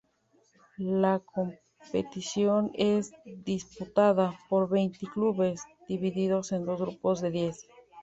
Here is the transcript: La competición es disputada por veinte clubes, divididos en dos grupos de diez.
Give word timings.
La 0.79 1.19
competición 1.19 2.71
es 2.73 3.11
disputada 3.23 4.35
por 4.49 4.67
veinte 4.67 5.05
clubes, 5.05 5.61
divididos 5.87 6.51
en 6.53 6.65
dos 6.65 6.81
grupos 6.81 7.21
de 7.21 7.29
diez. 7.29 7.67